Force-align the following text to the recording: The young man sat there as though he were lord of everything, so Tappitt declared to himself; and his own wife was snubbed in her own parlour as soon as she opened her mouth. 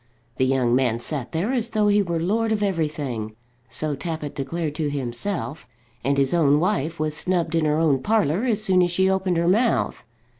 The 0.37 0.47
young 0.47 0.75
man 0.75 0.97
sat 0.97 1.31
there 1.31 1.53
as 1.53 1.69
though 1.69 1.87
he 1.87 2.01
were 2.01 2.17
lord 2.19 2.51
of 2.51 2.63
everything, 2.63 3.35
so 3.69 3.93
Tappitt 3.95 4.33
declared 4.33 4.73
to 4.73 4.89
himself; 4.89 5.67
and 6.03 6.17
his 6.17 6.33
own 6.33 6.59
wife 6.59 6.99
was 6.99 7.15
snubbed 7.15 7.53
in 7.53 7.65
her 7.65 7.77
own 7.77 8.01
parlour 8.01 8.43
as 8.45 8.63
soon 8.63 8.81
as 8.81 8.89
she 8.89 9.07
opened 9.07 9.37
her 9.37 9.47
mouth. 9.47 10.03